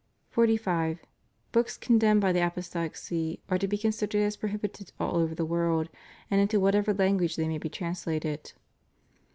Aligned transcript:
45. 0.31 1.03
Books 1.51 1.77
condemned 1.77 2.21
by 2.21 2.31
the 2.31 2.43
Apostolic 2.43 2.95
See 2.95 3.39
are 3.49 3.59
to 3.59 3.67
be 3.67 3.77
considered 3.77 4.23
as 4.23 4.35
prohibited 4.35 4.91
all 4.99 5.15
over 5.15 5.35
the 5.35 5.45
world, 5.45 5.89
and 6.31 6.41
into 6.41 6.59
what 6.59 6.73
ever 6.73 6.91
language 6.91 7.35
they 7.35 7.47
may 7.47 7.59
be 7.59 7.69
translated. 7.69 8.53